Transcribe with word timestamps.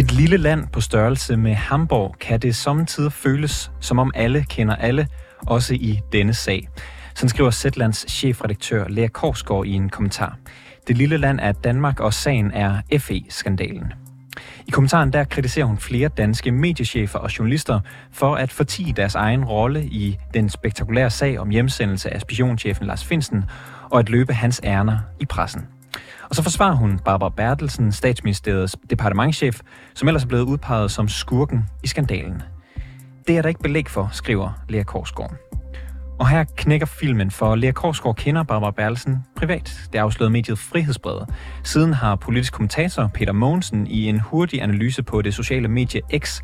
I 0.00 0.02
et 0.02 0.12
lille 0.12 0.36
land 0.36 0.68
på 0.72 0.80
størrelse 0.80 1.36
med 1.36 1.54
Hamburg 1.54 2.16
kan 2.20 2.40
det 2.40 2.56
samtidig 2.56 3.12
føles, 3.12 3.70
som 3.80 3.98
om 3.98 4.12
alle 4.14 4.44
kender 4.48 4.76
alle, 4.76 5.08
også 5.46 5.74
i 5.74 6.00
denne 6.12 6.34
sag. 6.34 6.68
Sådan 7.14 7.28
skriver 7.28 7.50
Zetlands 7.50 8.10
chefredaktør 8.10 8.88
Lea 8.88 9.08
Korsgaard 9.08 9.66
i 9.66 9.72
en 9.72 9.88
kommentar. 9.88 10.36
Det 10.88 10.96
lille 10.96 11.16
land 11.16 11.40
er 11.40 11.52
Danmark, 11.52 12.00
og 12.00 12.14
sagen 12.14 12.50
er 12.50 12.80
FE-skandalen. 12.98 13.92
I 14.66 14.70
kommentaren 14.70 15.12
der 15.12 15.24
kritiserer 15.24 15.66
hun 15.66 15.78
flere 15.78 16.08
danske 16.08 16.52
mediechefer 16.52 17.18
og 17.18 17.38
journalister 17.38 17.80
for 18.12 18.34
at 18.34 18.52
fortige 18.52 18.92
deres 18.92 19.14
egen 19.14 19.44
rolle 19.44 19.84
i 19.84 20.18
den 20.34 20.48
spektakulære 20.48 21.10
sag 21.10 21.38
om 21.38 21.50
hjemsendelse 21.50 22.14
af 22.14 22.20
spionchefen 22.20 22.86
Lars 22.86 23.04
Finsen 23.04 23.44
og 23.90 23.98
at 23.98 24.08
løbe 24.08 24.34
hans 24.34 24.60
ærner 24.64 24.98
i 25.20 25.24
pressen. 25.24 25.68
Og 26.28 26.36
så 26.36 26.42
forsvarer 26.42 26.74
hun 26.74 26.98
Barbara 27.04 27.32
Bertelsen, 27.36 27.92
statsministeriets 27.92 28.76
departementchef, 28.90 29.60
som 29.94 30.08
ellers 30.08 30.24
er 30.24 30.28
blevet 30.28 30.42
udpeget 30.42 30.90
som 30.90 31.08
skurken 31.08 31.64
i 31.84 31.86
skandalen. 31.86 32.42
Det 33.26 33.38
er 33.38 33.42
der 33.42 33.48
ikke 33.48 33.62
belæg 33.62 33.88
for, 33.88 34.08
skriver 34.12 34.52
Lea 34.68 34.82
Korsgaard. 34.82 35.34
Og 36.20 36.28
her 36.28 36.44
knækker 36.56 36.86
filmen, 36.86 37.30
for 37.30 37.54
Lea 37.54 37.72
Korsgaard 37.72 38.16
kender 38.16 38.42
Barbara 38.42 38.70
Bertelsen 38.70 39.18
privat. 39.36 39.80
Det 39.92 39.98
afslørede 39.98 40.32
mediet 40.32 40.58
Frihedsbrevet. 40.58 41.28
Siden 41.64 41.94
har 41.94 42.16
politisk 42.16 42.52
kommentator 42.52 43.10
Peter 43.14 43.32
Mogensen 43.32 43.86
i 43.86 44.08
en 44.08 44.20
hurtig 44.20 44.62
analyse 44.62 45.02
på 45.02 45.22
det 45.22 45.34
sociale 45.34 45.68
medie 45.68 46.00
X 46.18 46.40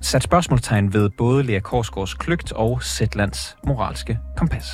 sat 0.00 0.22
spørgsmålstegn 0.22 0.92
ved 0.92 1.10
både 1.10 1.42
Lea 1.42 1.60
Korsgaards 1.60 2.14
kløgt 2.14 2.52
og 2.52 2.82
Sætlands 2.82 3.56
moralske 3.66 4.18
kompas. 4.36 4.66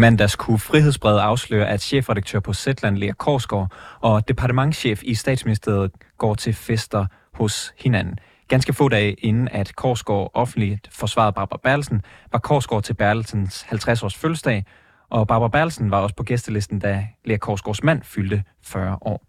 Mandags 0.00 0.36
kunne 0.36 0.58
Frihedsbrevet 0.58 1.18
afsløre, 1.18 1.68
at 1.68 1.80
chefredaktør 1.80 2.40
på 2.40 2.52
Zetland, 2.52 2.96
Lea 2.96 3.12
Korsgaard, 3.12 3.72
og 4.00 4.28
departementschef 4.28 5.02
i 5.02 5.14
statsministeriet 5.14 5.90
går 6.18 6.34
til 6.34 6.54
fester 6.54 7.06
hos 7.34 7.72
hinanden. 7.78 8.18
Ganske 8.48 8.72
få 8.72 8.88
dage 8.88 9.12
inden, 9.12 9.48
at 9.48 9.76
Korsgaard 9.76 10.30
offentligt 10.34 10.88
forsvarede 10.92 11.32
Barbara 11.32 11.60
Berlsen, 11.62 12.02
var 12.32 12.38
Korsgaard 12.38 12.82
til 12.82 12.94
Berlsens 12.94 13.66
50-års 13.72 14.16
fødselsdag, 14.16 14.64
og 15.10 15.26
Barbara 15.26 15.48
Berlsen 15.48 15.90
var 15.90 16.00
også 16.00 16.14
på 16.14 16.22
gæstelisten, 16.22 16.78
da 16.78 17.06
Lea 17.24 17.36
Korsgaards 17.36 17.82
mand 17.82 18.02
fyldte 18.02 18.42
40 18.62 18.98
år. 19.00 19.26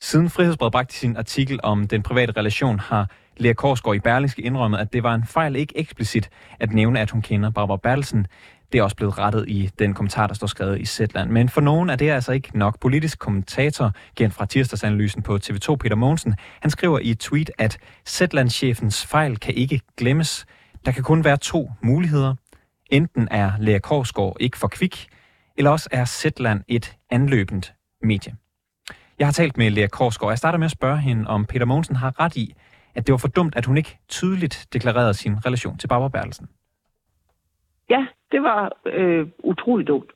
Siden 0.00 0.30
Frihedsbrevet 0.30 0.72
bragte 0.72 0.94
sin 0.94 1.16
artikel 1.16 1.60
om 1.62 1.88
den 1.88 2.02
private 2.02 2.32
relation, 2.36 2.78
har 2.78 3.10
Lea 3.36 3.52
Korsgaard 3.52 3.96
i 3.96 4.00
Berlingske 4.00 4.42
indrømmet, 4.42 4.78
at 4.78 4.92
det 4.92 5.02
var 5.02 5.14
en 5.14 5.26
fejl 5.26 5.56
ikke 5.56 5.78
eksplicit 5.78 6.30
at 6.60 6.72
nævne, 6.72 7.00
at 7.00 7.10
hun 7.10 7.22
kender 7.22 7.50
Barbara 7.50 7.76
Berlsen. 7.76 8.26
Det 8.72 8.78
er 8.78 8.82
også 8.82 8.96
blevet 8.96 9.18
rettet 9.18 9.44
i 9.48 9.70
den 9.78 9.94
kommentar, 9.94 10.26
der 10.26 10.34
står 10.34 10.46
skrevet 10.46 10.80
i 10.80 10.84
Zetland. 10.84 11.30
Men 11.30 11.48
for 11.48 11.60
nogen 11.60 11.90
er 11.90 11.96
det 11.96 12.10
altså 12.10 12.32
ikke 12.32 12.58
nok. 12.58 12.80
Politisk 12.80 13.18
kommentator, 13.18 13.92
gen 14.16 14.30
fra 14.30 14.46
tirsdagsanalysen 14.46 15.22
på 15.22 15.38
TV2, 15.44 15.76
Peter 15.76 15.94
Mogensen, 15.94 16.34
han 16.60 16.70
skriver 16.70 16.98
i 16.98 17.10
et 17.10 17.18
tweet, 17.18 17.50
at 17.58 17.78
Zetland-chefens 18.08 19.06
fejl 19.06 19.36
kan 19.36 19.54
ikke 19.54 19.80
glemmes. 19.96 20.46
Der 20.86 20.92
kan 20.92 21.02
kun 21.02 21.24
være 21.24 21.36
to 21.36 21.70
muligheder. 21.82 22.34
Enten 22.90 23.28
er 23.30 23.52
Lea 23.58 23.78
Korsgaard 23.78 24.36
ikke 24.40 24.58
for 24.58 24.68
kvik, 24.68 25.08
eller 25.56 25.70
også 25.70 25.88
er 25.92 26.04
Zetland 26.04 26.62
et 26.68 26.96
anløbent 27.10 27.74
medie. 28.02 28.36
Jeg 29.18 29.26
har 29.26 29.32
talt 29.32 29.56
med 29.56 29.70
Lea 29.70 29.86
Korsgaard. 29.86 30.30
Jeg 30.30 30.38
starter 30.38 30.58
med 30.58 30.64
at 30.64 30.70
spørge 30.70 30.98
hende, 30.98 31.26
om 31.26 31.44
Peter 31.44 31.66
Mogensen 31.66 31.96
har 31.96 32.20
ret 32.20 32.36
i, 32.36 32.54
at 32.94 33.06
det 33.06 33.12
var 33.12 33.18
for 33.18 33.28
dumt, 33.28 33.56
at 33.56 33.64
hun 33.64 33.76
ikke 33.76 33.98
tydeligt 34.08 34.66
deklarerede 34.72 35.14
sin 35.14 35.46
relation 35.46 35.78
til 35.78 35.88
Barbara 35.88 36.08
Bertelsen. 36.08 36.48
Ja, 37.90 38.06
det 38.32 38.42
var 38.42 38.72
øh, 38.86 39.26
utroligt 39.38 39.88
dumt. 39.88 40.10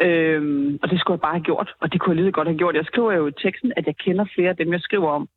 Øhm, 0.00 0.78
og 0.82 0.90
det 0.90 1.00
skulle 1.00 1.14
jeg 1.16 1.20
bare 1.20 1.38
have 1.38 1.48
gjort, 1.50 1.74
og 1.80 1.92
det 1.92 2.00
kunne 2.00 2.16
jeg 2.16 2.22
lige 2.22 2.32
godt 2.32 2.48
have 2.48 2.58
gjort. 2.58 2.74
Jeg 2.74 2.84
skriver 2.84 3.12
jo 3.12 3.26
i 3.26 3.32
teksten, 3.42 3.72
at 3.76 3.86
jeg 3.86 3.96
kender 3.96 4.24
flere 4.34 4.48
af 4.48 4.56
dem, 4.56 4.72
jeg 4.72 4.80
skriver 4.80 5.10
om, 5.10 5.28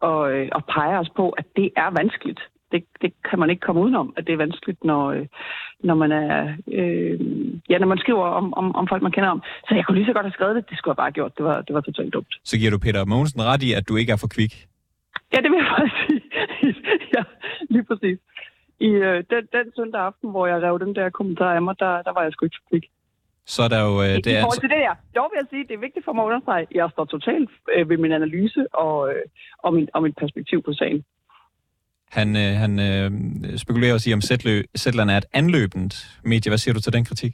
og, 0.00 0.32
øh, 0.32 0.48
og 0.52 0.64
peger 0.64 0.98
os 0.98 1.10
på, 1.16 1.30
at 1.30 1.46
det 1.56 1.70
er 1.76 1.90
vanskeligt. 2.00 2.40
Det, 2.72 2.84
det 3.02 3.12
kan 3.30 3.38
man 3.38 3.50
ikke 3.50 3.60
komme 3.60 3.80
udenom, 3.80 4.14
at 4.16 4.26
det 4.26 4.32
er 4.32 4.36
vanskeligt, 4.36 4.84
når, 4.84 5.04
øh, 5.10 5.26
når 5.80 5.94
man 5.94 6.12
er 6.12 6.54
øh, 6.72 7.20
ja, 7.70 7.78
når 7.78 7.86
man 7.86 7.98
skriver 7.98 8.24
om, 8.24 8.54
om, 8.54 8.76
om 8.76 8.88
folk, 8.88 9.02
man 9.02 9.12
kender 9.12 9.30
om. 9.30 9.42
Så 9.68 9.74
jeg 9.74 9.84
kunne 9.84 9.98
lige 9.98 10.06
så 10.06 10.12
godt 10.12 10.26
have 10.26 10.32
skrevet 10.38 10.56
det. 10.56 10.70
Det 10.70 10.78
skulle 10.78 10.92
jeg 10.92 10.96
bare 10.96 11.06
have 11.06 11.18
gjort. 11.20 11.36
Det 11.36 11.44
var, 11.44 11.62
det 11.62 11.74
var 11.74 11.80
totalt 11.80 12.12
dumt. 12.12 12.34
Så 12.44 12.58
giver 12.58 12.70
du 12.70 12.78
Peter 12.78 13.04
Mogensen 13.04 13.42
ret 13.42 13.62
i, 13.62 13.72
at 13.72 13.88
du 13.88 13.96
ikke 13.96 14.12
er 14.12 14.16
for 14.16 14.28
kvik? 14.36 14.54
Ja, 15.32 15.38
det 15.42 15.50
vil 15.50 15.58
jeg 15.62 15.68
faktisk 15.76 15.96
sige. 16.06 16.22
ja, 17.16 17.22
lige 17.70 17.84
præcis 17.84 18.18
i 18.80 18.86
øh, 18.86 19.24
den, 19.30 19.42
den 19.52 19.66
søndag 19.76 20.00
aften, 20.00 20.30
hvor 20.30 20.46
jeg 20.46 20.62
rev 20.62 20.78
den 20.78 20.94
der 20.94 21.10
kommentar 21.10 21.54
af 21.54 21.62
mig, 21.62 21.74
der, 21.78 22.02
der 22.02 22.12
var 22.12 22.22
jeg 22.22 22.32
sgu 22.32 22.44
ikke 22.44 22.56
så 22.56 22.80
Så 23.54 23.62
er 23.62 23.68
der 23.68 23.80
jo... 23.88 24.02
Øh, 24.02 24.08
det 24.08 24.26
I, 24.26 24.38
I 24.38 24.40
forhold 24.40 24.60
til 24.60 24.70
det 24.74 24.80
der, 24.86 24.94
dog 25.16 25.30
vil 25.30 25.38
jeg 25.42 25.48
sige, 25.50 25.64
det 25.68 25.74
er 25.74 25.86
vigtigt 25.86 26.04
for 26.04 26.12
mig 26.12 26.22
at 26.22 26.26
understrege, 26.26 26.66
jeg 26.74 26.88
står 26.92 27.04
totalt 27.04 27.50
øh, 27.74 27.88
ved 27.90 27.96
min 27.96 28.12
analyse 28.12 28.74
og, 28.74 28.96
øh, 29.10 29.22
og, 29.58 29.74
min, 29.74 29.88
og 29.94 30.02
mit 30.02 30.16
perspektiv 30.22 30.62
på 30.62 30.72
sagen. 30.72 31.04
Han, 32.18 32.36
øh, 32.36 32.52
han 32.62 32.72
øh, 32.88 33.10
spekulerer 33.58 33.94
også 33.94 34.10
i, 34.10 34.12
om 34.12 34.20
Zetland 34.82 35.10
er 35.10 35.16
et 35.16 35.28
anløbent 35.32 35.94
medie. 36.24 36.50
Hvad 36.50 36.58
siger 36.58 36.74
du 36.74 36.80
til 36.80 36.92
den 36.92 37.04
kritik? 37.04 37.32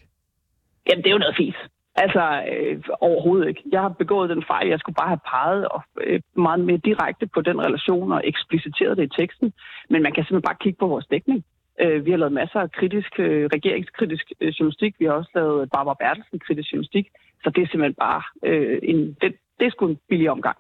Jamen, 0.89 1.03
det 1.03 1.09
er 1.11 1.15
jo 1.17 1.19
noget 1.19 1.37
fis. 1.37 1.59
Altså, 1.95 2.45
øh, 2.53 2.83
overhovedet 3.01 3.49
ikke. 3.49 3.63
Jeg 3.73 3.81
har 3.81 3.89
begået 3.89 4.31
den 4.31 4.45
fejl. 4.47 4.69
Jeg 4.69 4.79
skulle 4.79 4.95
bare 4.95 5.09
have 5.09 5.27
peget 5.35 5.69
og, 5.69 5.83
øh, 6.01 6.21
meget 6.37 6.61
mere 6.61 6.77
direkte 6.77 7.27
på 7.27 7.41
den 7.41 7.61
relation 7.61 8.13
og 8.13 8.23
ekspliciteret 8.25 8.97
det 8.97 9.05
i 9.05 9.21
teksten. 9.21 9.53
Men 9.91 10.03
man 10.03 10.13
kan 10.13 10.25
simpelthen 10.25 10.49
bare 10.51 10.63
kigge 10.63 10.79
på 10.79 10.87
vores 10.87 11.07
dækning. 11.07 11.45
Øh, 11.81 12.05
vi 12.05 12.11
har 12.11 12.19
lavet 12.19 12.33
masser 12.33 12.61
af 12.61 12.73
kritisk, 12.73 13.13
øh, 13.19 13.51
regeringskritisk 13.55 14.33
øh, 14.41 14.49
journalistik. 14.49 14.95
Vi 14.99 15.05
har 15.05 15.13
også 15.13 15.31
lavet 15.35 15.71
Barbara 15.75 15.97
Bertelsen 16.01 16.39
kritisk 16.39 16.73
journalistik. 16.73 17.07
Så 17.43 17.51
det 17.51 17.63
er 17.63 17.67
simpelthen 17.67 17.95
bare 17.95 18.23
øh, 18.43 18.79
en, 18.83 19.17
det, 19.21 19.35
det 19.61 19.67
er 19.67 19.71
sgu 19.71 19.87
en 19.87 19.99
billig 20.09 20.31
omgang. 20.31 20.57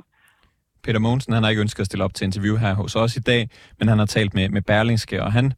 Peter 0.84 0.98
Mogensen, 0.98 1.32
han 1.32 1.42
har 1.42 1.50
ikke 1.50 1.62
ønsket 1.62 1.80
at 1.80 1.86
stille 1.86 2.04
op 2.04 2.14
til 2.14 2.24
interview 2.24 2.56
her 2.56 2.74
hos 2.74 2.96
os 2.96 3.16
i 3.16 3.20
dag, 3.20 3.48
men 3.78 3.88
han 3.88 3.98
har 3.98 4.06
talt 4.06 4.34
med, 4.34 4.48
med 4.48 4.62
Berlingske, 4.62 5.22
og 5.22 5.32
han, 5.32 5.52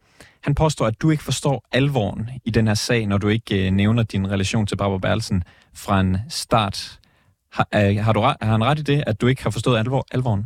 han 0.44 0.54
påstår, 0.54 0.86
at 0.86 1.02
du 1.02 1.10
ikke 1.10 1.22
forstår 1.22 1.64
alvoren 1.72 2.28
i 2.44 2.50
den 2.50 2.66
her 2.66 2.74
sag, 2.74 3.06
når 3.06 3.18
du 3.18 3.28
ikke 3.28 3.66
øh, 3.66 3.70
nævner 3.70 4.02
din 4.02 4.30
relation 4.30 4.66
til 4.66 4.76
Barbara 4.76 4.98
Berlsen 4.98 5.42
fra 5.84 6.00
en 6.00 6.16
start. 6.28 6.98
Har, 7.52 7.68
øh, 7.74 7.96
har, 8.04 8.12
du, 8.12 8.20
har 8.20 8.36
han 8.40 8.64
ret 8.64 8.78
i 8.78 8.82
det, 8.82 9.04
at 9.06 9.20
du 9.20 9.26
ikke 9.26 9.42
har 9.42 9.50
forstået 9.50 9.78
alvor, 9.78 10.04
alvoren? 10.12 10.44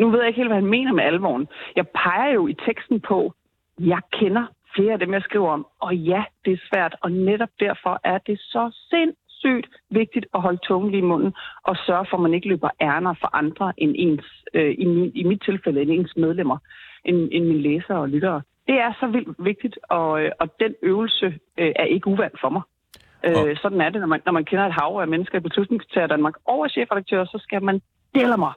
Nu 0.00 0.10
ved 0.10 0.18
jeg 0.18 0.28
ikke 0.28 0.40
helt, 0.40 0.48
hvad 0.48 0.60
han 0.62 0.70
mener 0.70 0.92
med 0.92 1.04
alvoren. 1.04 1.46
Jeg 1.76 1.86
peger 1.88 2.32
jo 2.34 2.48
i 2.48 2.54
teksten 2.66 3.00
på, 3.00 3.34
jeg 3.78 4.00
kender 4.12 4.46
flere 4.74 4.92
af 4.92 4.98
dem, 4.98 5.12
jeg 5.12 5.22
skriver 5.22 5.50
om. 5.50 5.66
Og 5.80 5.96
ja, 5.96 6.22
det 6.44 6.52
er 6.52 6.66
svært, 6.70 6.96
og 7.02 7.12
netop 7.12 7.52
derfor 7.60 8.00
er 8.04 8.18
det 8.18 8.38
så 8.40 8.70
sindssygt 9.40 9.74
vigtigt 9.90 10.26
at 10.34 10.40
holde 10.40 10.58
tungen 10.68 10.90
lige 10.90 11.04
i 11.04 11.10
munden 11.12 11.32
og 11.62 11.76
sørge 11.86 12.06
for, 12.10 12.16
at 12.16 12.22
man 12.22 12.34
ikke 12.34 12.48
løber 12.48 12.70
ærner 12.80 13.14
for 13.20 13.36
andre 13.36 13.72
end 13.76 13.92
ens, 13.96 14.26
øh, 14.54 14.74
i, 14.78 14.84
min, 14.84 15.10
i 15.14 15.24
mit 15.24 15.42
tilfælde, 15.42 15.82
end 15.82 15.90
ens 15.90 16.16
medlemmer, 16.16 16.58
end, 17.04 17.28
end 17.32 17.44
mine 17.44 17.62
læsere 17.62 17.98
og 17.98 18.08
lyttere. 18.08 18.42
Det 18.66 18.76
er 18.80 18.92
så 19.00 19.06
vildt 19.06 19.36
vigtigt, 19.38 19.78
og, 19.90 20.22
øh, 20.22 20.30
og 20.40 20.60
den 20.60 20.74
øvelse 20.82 21.26
øh, 21.58 21.72
er 21.76 21.84
ikke 21.84 22.08
uvandt 22.08 22.40
for 22.40 22.48
mig. 22.48 22.62
Øh, 23.26 23.56
sådan 23.62 23.80
er 23.80 23.90
det, 23.90 24.00
når 24.00 24.06
man, 24.06 24.20
når 24.26 24.32
man 24.32 24.44
kender 24.44 24.66
et 24.66 24.72
hav 24.80 24.98
af 25.00 25.08
mennesker 25.08 25.38
i 25.38 25.40
beslutningstager 25.48 26.06
Danmark 26.06 26.34
over 26.44 26.68
chefredaktør, 26.68 27.24
så 27.24 27.38
skal 27.42 27.62
man 27.62 27.80
dele 28.14 28.36
mig 28.36 28.52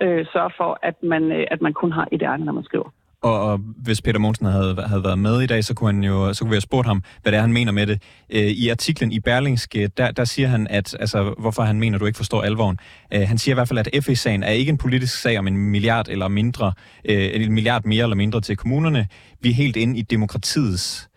øh, 0.00 0.26
sørge 0.32 0.50
for, 0.56 0.78
at 0.82 1.02
man, 1.02 1.32
øh, 1.32 1.46
at 1.50 1.60
man 1.62 1.72
kun 1.72 1.92
har 1.92 2.08
et 2.12 2.22
ærne, 2.22 2.44
når 2.44 2.52
man 2.52 2.64
skriver. 2.64 2.90
Og, 3.22 3.40
og 3.40 3.58
hvis 3.84 4.02
Peter 4.02 4.18
Monsen 4.18 4.46
havde, 4.46 4.82
havde 4.86 5.04
været 5.04 5.18
med 5.18 5.40
i 5.40 5.46
dag, 5.46 5.64
så 5.64 5.74
kunne, 5.74 5.92
han 5.92 6.04
jo, 6.04 6.32
så 6.32 6.40
kunne 6.40 6.50
vi 6.50 6.54
have 6.54 6.60
spurgt 6.60 6.86
ham, 6.86 7.02
hvad 7.22 7.32
det 7.32 7.38
er, 7.38 7.40
han 7.40 7.52
mener 7.52 7.72
med 7.72 7.86
det. 7.86 8.02
Øh, 8.32 8.40
I 8.40 8.68
artiklen 8.68 9.12
i 9.12 9.20
Berlingske, 9.20 9.82
øh, 9.82 9.88
der, 9.96 10.10
der 10.10 10.24
siger 10.24 10.48
han, 10.48 10.66
at 10.70 10.96
altså, 11.00 11.34
hvorfor 11.38 11.62
han 11.62 11.80
mener, 11.80 11.98
du 11.98 12.06
ikke 12.06 12.16
forstår 12.16 12.42
alvoren. 12.42 12.78
Øh, 13.14 13.20
han 13.28 13.38
siger 13.38 13.54
i 13.54 13.56
hvert 13.56 13.68
fald, 13.68 13.78
at 13.78 14.04
FE-sagen 14.04 14.42
er 14.42 14.50
ikke 14.50 14.70
en 14.70 14.78
politisk 14.78 15.22
sag 15.22 15.38
om 15.38 15.46
en 15.46 15.56
milliard 15.56 16.08
eller 16.08 16.28
mindre, 16.28 16.72
øh, 17.04 17.28
en 17.34 17.52
milliard 17.52 17.84
mere 17.84 18.02
eller 18.02 18.16
mindre 18.16 18.40
til 18.40 18.56
kommunerne. 18.56 19.08
Vi 19.42 19.50
er 19.50 19.54
helt 19.54 19.76
inde 19.76 19.98
i 19.98 20.02
demokratiets 20.02 21.10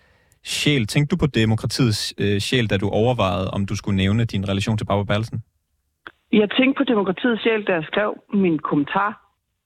sjæl. 0.44 0.88
Tænkte 0.88 1.16
du 1.16 1.20
på 1.20 1.28
demokratiets 1.28 2.14
øh, 2.18 2.40
sjæl, 2.40 2.68
da 2.68 2.78
du 2.78 2.90
overvejede, 2.90 3.52
om 3.52 3.66
du 3.66 3.76
skulle 3.76 3.98
nævne 3.98 4.26
din 4.26 4.50
relation 4.50 4.78
til 4.78 4.86
Barbara 4.86 5.14
Berlsen? 5.14 5.44
Jeg 6.32 6.50
tænkte 6.58 6.78
på 6.78 6.84
demokratiets 6.84 7.42
sjæl, 7.44 7.64
da 7.68 7.74
jeg 7.74 7.84
skrev 7.84 8.10
min 8.34 8.60
kommentar. 8.60 9.12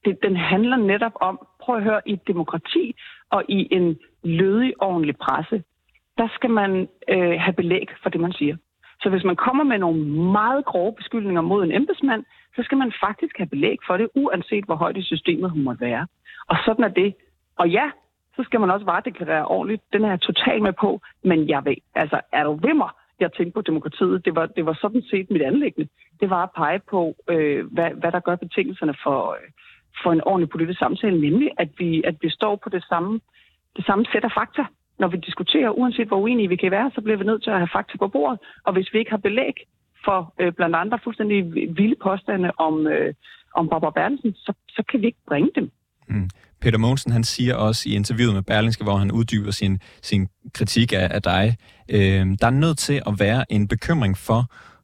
Det, 0.06 0.18
den 0.24 0.36
handler 0.36 0.78
netop 0.78 1.16
om, 1.22 1.36
prøv 1.64 1.76
at 1.76 1.84
høre, 1.84 2.02
i 2.06 2.14
et 2.14 2.28
demokrati 2.28 2.96
og 3.30 3.44
i 3.50 3.68
en 3.72 4.00
lødig, 4.24 4.74
ordentlig 4.82 5.18
presse, 5.18 5.64
der 6.18 6.28
skal 6.36 6.50
man 6.50 6.72
øh, 7.10 7.36
have 7.40 7.54
belæg 7.54 7.88
for 8.04 8.10
det, 8.10 8.22
man 8.22 8.34
siger. 8.34 8.56
Så 9.02 9.10
hvis 9.10 9.24
man 9.24 9.36
kommer 9.36 9.64
med 9.64 9.78
nogle 9.78 10.00
meget 10.40 10.66
grove 10.66 10.94
beskyldninger 10.94 11.42
mod 11.42 11.64
en 11.64 11.72
embedsmand, 11.72 12.24
så 12.56 12.62
skal 12.64 12.78
man 12.78 12.94
faktisk 13.06 13.38
have 13.38 13.48
belæg 13.48 13.78
for 13.88 13.98
det, 13.98 14.08
uanset 14.16 14.66
hvor 14.66 14.76
højt 14.76 14.98
i 14.98 15.04
systemet 15.04 15.52
hun 15.52 15.64
måtte 15.64 15.82
være. 15.82 16.08
Og 16.48 16.58
sådan 16.66 16.84
er 16.84 16.94
det. 17.02 17.16
Og 17.56 17.70
ja, 17.70 17.92
så 18.36 18.44
skal 18.44 18.60
man 18.60 18.72
også 18.72 18.86
varedeklarere 18.86 19.46
ordentligt. 19.46 19.82
Den 19.94 20.04
er 20.04 20.10
jeg 20.10 20.22
totalt 20.22 20.64
med 20.64 20.74
på, 20.74 21.02
men 21.24 21.50
jeg 21.50 21.66
ved, 21.66 21.76
altså 21.96 22.22
er 22.32 22.44
du 22.44 22.54
ved 22.54 22.74
mig? 22.74 22.90
Jeg 23.20 23.34
tænkte 23.34 23.54
på 23.54 23.62
demokratiet. 23.62 24.26
Det 24.26 24.36
var, 24.36 24.46
det 24.46 24.66
var 24.66 24.78
sådan 24.82 25.02
set 25.02 25.32
mit 25.32 25.42
anlæggende. 25.42 25.90
Det 26.20 26.30
var 26.30 26.44
at 26.44 26.52
pege 26.56 26.80
på, 26.80 27.16
øh, 27.30 27.66
hvad, 27.74 27.90
hvad 27.92 28.12
der 28.12 28.20
gør 28.20 28.36
betingelserne 28.36 28.96
for, 29.04 29.32
øh, 29.32 29.50
for 30.04 30.12
en 30.12 30.24
ordentlig 30.26 30.50
politisk 30.50 30.80
samtale, 30.80 31.22
nemlig 31.22 31.50
at 31.58 31.70
vi, 31.78 32.04
at 32.06 32.16
vi 32.22 32.30
står 32.30 32.56
på 32.64 32.70
det 32.70 32.84
samme, 32.90 33.20
det 33.78 33.86
samme 33.86 34.06
sæt 34.12 34.24
af 34.24 34.32
fakta. 34.40 34.64
Når 35.00 35.08
vi 35.08 35.18
diskuterer, 35.18 35.70
uanset 35.70 36.08
hvor 36.08 36.18
uenige 36.18 36.50
vi 36.50 36.56
kan 36.56 36.72
være, 36.72 36.92
så 36.96 37.02
bliver 37.02 37.18
vi 37.18 37.24
nødt 37.24 37.44
til 37.44 37.50
at 37.50 37.58
have 37.58 37.76
fakta 37.78 37.98
på 37.98 38.08
bordet. 38.08 38.40
Og 38.66 38.74
hvis 38.74 38.94
vi 38.94 39.00
ikke 39.00 39.12
har 39.12 39.18
belæg 39.18 39.56
for 40.06 40.34
øh, 40.40 40.54
blandt 40.54 40.76
andre 40.76 41.00
fuldstændig 41.04 41.54
vilde 41.54 41.96
påstande 42.04 42.52
om, 42.58 42.88
øh, 42.88 43.14
om 43.56 43.70
Barbara 43.70 43.92
Bertelsen, 43.92 44.34
så, 44.34 44.54
så 44.70 44.84
kan 44.90 45.02
vi 45.02 45.06
ikke 45.06 45.26
bringe 45.28 45.50
dem. 45.56 45.72
Mm. 46.08 46.30
Peter 46.62 46.78
Mogensen, 46.78 47.12
han 47.12 47.24
siger 47.24 47.56
også 47.56 47.90
i 47.90 47.96
interviewet 47.96 48.34
med 48.34 48.44
Berlingske, 48.44 48.84
hvor 48.84 48.96
han 48.96 49.12
uddyber 49.12 49.52
sin, 49.52 49.80
sin 50.02 50.28
kritik 50.54 50.94
af, 50.94 51.08
af 51.12 51.22
dig, 51.22 51.58
øh, 51.90 52.26
der 52.42 52.48
er 52.48 52.58
nødt 52.64 52.78
til 52.78 53.02
at 53.08 53.14
være 53.20 53.46
en 53.50 53.68
bekymring 53.68 54.18
for, 54.18 54.42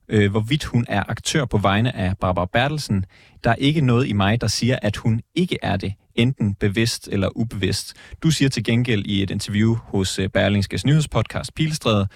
øh, 0.09 0.31
hvorvidt 0.31 0.63
hun 0.63 0.85
er 0.87 1.03
aktør 1.07 1.45
på 1.45 1.57
vegne 1.57 1.95
af 1.95 2.17
Barbara 2.17 2.45
Bertelsen. 2.45 3.05
Der 3.43 3.49
er 3.49 3.55
ikke 3.55 3.81
noget 3.81 4.07
i 4.07 4.13
mig, 4.13 4.41
der 4.41 4.47
siger, 4.47 4.79
at 4.81 4.97
hun 4.97 5.21
ikke 5.35 5.57
er 5.61 5.77
det, 5.77 5.93
enten 6.15 6.55
bevidst 6.55 7.09
eller 7.11 7.29
ubevidst. 7.35 8.15
Du 8.23 8.31
siger 8.31 8.49
til 8.49 8.63
gengæld 8.63 9.05
i 9.05 9.23
et 9.23 9.31
interview 9.31 9.75
hos 9.75 10.19
øh, 10.19 10.29
Berlingskes 10.29 10.85
nyhedspodcast 10.85 11.55
Pilstræde, 11.55 12.07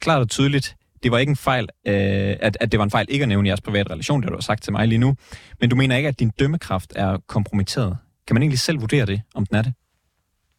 klart 0.00 0.20
og 0.20 0.28
tydeligt, 0.28 0.76
det 1.02 1.12
var 1.12 1.18
ikke 1.18 1.30
en 1.30 1.36
fejl, 1.36 1.68
øh, 1.86 2.36
at, 2.46 2.56
at 2.60 2.72
det 2.72 2.78
var 2.78 2.84
en 2.84 2.90
fejl 2.90 3.06
ikke 3.08 3.22
at 3.22 3.28
nævne 3.28 3.48
jeres 3.48 3.60
private 3.60 3.90
relation, 3.90 4.20
det 4.20 4.28
du 4.28 4.34
har 4.34 4.40
sagt 4.40 4.62
til 4.62 4.72
mig 4.72 4.88
lige 4.88 4.98
nu. 4.98 5.14
Men 5.60 5.70
du 5.70 5.76
mener 5.76 5.96
ikke, 5.96 6.08
at 6.08 6.20
din 6.20 6.30
dømmekraft 6.40 6.92
er 6.96 7.18
kompromitteret. 7.28 7.96
Kan 8.26 8.34
man 8.34 8.42
egentlig 8.42 8.58
selv 8.58 8.80
vurdere 8.80 9.06
det, 9.06 9.22
om 9.34 9.46
den 9.46 9.56
er 9.56 9.62
det? 9.62 9.72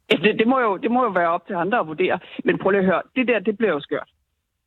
Det, 0.10 0.40
det, 0.40 0.48
må 0.48 0.60
jo, 0.60 0.78
det 0.78 0.92
må 0.92 1.04
jo 1.04 1.10
være 1.10 1.30
op 1.30 1.48
til 1.48 1.54
andre 1.54 1.80
at 1.80 1.88
vurdere. 1.88 2.20
Men 2.46 2.58
prøv 2.62 2.70
lige 2.72 2.80
at 2.80 2.86
høre, 2.86 3.02
det 3.16 3.28
der, 3.28 3.40
det 3.40 3.58
bliver 3.58 3.72
jo 3.72 3.80
skørt. 3.80 4.10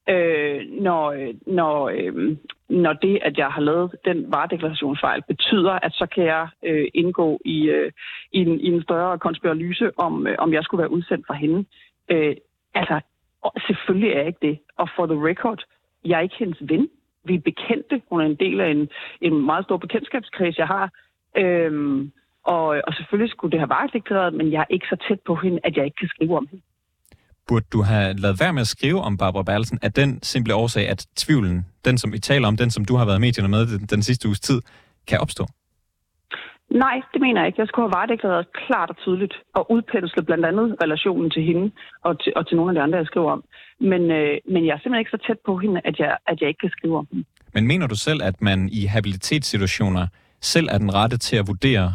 Øh, 0.08 0.60
når, 0.70 1.10
øh, 1.10 1.34
når, 1.46 1.88
øh, 1.88 2.36
når 2.68 2.92
det, 2.92 3.18
at 3.22 3.38
jeg 3.38 3.46
har 3.46 3.60
lavet 3.60 3.96
den 4.04 4.32
varedeklarationsfejl, 4.32 5.22
betyder, 5.28 5.72
at 5.72 5.92
så 5.92 6.06
kan 6.06 6.24
jeg 6.24 6.48
øh, 6.62 6.88
indgå 6.94 7.40
i, 7.44 7.68
øh, 7.68 7.92
i, 8.32 8.38
en, 8.38 8.60
i 8.60 8.66
en 8.66 8.82
større 8.82 9.18
konspiralyse, 9.18 9.90
om, 9.98 10.26
øh, 10.26 10.34
om 10.38 10.52
jeg 10.52 10.64
skulle 10.64 10.78
være 10.78 10.90
udsendt 10.90 11.26
fra 11.26 11.34
hende. 11.34 11.64
Øh, 12.10 12.36
altså, 12.74 13.00
selvfølgelig 13.66 14.10
er 14.10 14.18
jeg 14.18 14.26
ikke 14.26 14.46
det. 14.48 14.58
Og 14.76 14.88
for 14.96 15.06
the 15.06 15.28
record, 15.28 15.64
jeg 16.04 16.18
er 16.18 16.22
ikke 16.22 16.38
hendes 16.38 16.58
ven. 16.60 16.88
Vi 17.24 17.34
er 17.34 17.40
bekendte. 17.40 18.02
Hun 18.10 18.20
er 18.20 18.24
en 18.24 18.36
del 18.36 18.60
af 18.60 18.70
en, 18.70 18.88
en 19.20 19.46
meget 19.46 19.64
stor 19.64 19.76
bekendtskabskreds, 19.76 20.58
jeg 20.58 20.66
har. 20.66 20.90
Øh, 21.36 22.06
og, 22.44 22.66
og 22.86 22.94
selvfølgelig 22.94 23.30
skulle 23.30 23.52
det 23.52 23.60
have 23.60 23.68
varedeklareret, 23.68 24.34
men 24.34 24.52
jeg 24.52 24.60
er 24.60 24.74
ikke 24.74 24.86
så 24.86 24.96
tæt 25.08 25.20
på 25.20 25.34
hende, 25.34 25.60
at 25.64 25.76
jeg 25.76 25.84
ikke 25.84 25.96
kan 25.96 26.08
skrive 26.08 26.36
om 26.36 26.48
hende. 26.50 26.64
Burde 27.48 27.66
du 27.72 27.82
have 27.82 28.14
lavet 28.14 28.40
være 28.40 28.52
med 28.52 28.60
at 28.60 28.66
skrive 28.66 29.00
om 29.00 29.16
Barbara 29.16 29.42
Bertelsen 29.42 29.78
af 29.82 29.92
den 29.92 30.22
simple 30.22 30.54
årsag, 30.54 30.88
at 30.88 31.06
tvivlen, 31.16 31.66
den 31.84 31.98
som 31.98 32.12
vi 32.12 32.18
taler 32.18 32.48
om, 32.48 32.56
den 32.56 32.70
som 32.70 32.84
du 32.84 32.96
har 32.96 33.04
været 33.04 33.20
medierne 33.20 33.48
med 33.48 33.66
den, 33.66 33.86
den 33.86 34.02
sidste 34.02 34.28
uges 34.28 34.40
tid, 34.40 34.62
kan 35.06 35.20
opstå? 35.20 35.46
Nej, 36.70 36.96
det 37.12 37.20
mener 37.20 37.40
jeg 37.40 37.46
ikke. 37.46 37.60
Jeg 37.60 37.68
skulle 37.68 37.86
have 37.88 37.96
varedeklareret 37.98 38.46
klart 38.66 38.90
og 38.90 38.96
tydeligt 38.96 39.34
og 39.54 39.70
udpenslet 39.70 40.26
blandt 40.26 40.44
andet 40.44 40.76
relationen 40.82 41.30
til 41.30 41.42
hende 41.42 41.70
og 42.04 42.22
til, 42.22 42.32
og 42.36 42.48
til 42.48 42.56
nogle 42.56 42.70
af 42.70 42.74
de 42.74 42.80
andre, 42.80 42.98
jeg 42.98 43.06
skriver 43.06 43.30
om. 43.32 43.44
Men, 43.80 44.02
øh, 44.10 44.34
men 44.52 44.66
jeg 44.66 44.72
er 44.74 44.78
simpelthen 44.78 45.02
ikke 45.04 45.16
så 45.16 45.22
tæt 45.26 45.40
på 45.46 45.56
hende, 45.58 45.80
at 45.84 45.98
jeg, 45.98 46.16
at 46.26 46.40
jeg 46.40 46.48
ikke 46.48 46.58
kan 46.58 46.70
skrive 46.70 46.98
om 46.98 47.06
hende. 47.12 47.24
Men 47.54 47.66
mener 47.66 47.86
du 47.86 47.96
selv, 47.96 48.22
at 48.22 48.42
man 48.42 48.68
i 48.68 48.84
habilitetssituationer 48.84 50.06
selv 50.40 50.68
er 50.70 50.78
den 50.78 50.94
rette 50.94 51.16
til 51.18 51.36
at 51.36 51.46
vurdere, 51.46 51.94